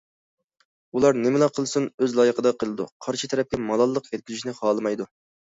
ئۇلار 0.97 1.19
نېمىلا 1.25 1.49
قىلسۇن، 1.57 1.85
ئۆز 2.01 2.17
لايىقىدا 2.21 2.53
قىلىدۇ، 2.63 2.87
قارشى 3.07 3.31
تەرەپكە 3.35 3.63
مالاللىق 3.69 4.11
يەتكۈزۈشنى 4.17 4.57
خالىمايدۇ. 4.63 5.09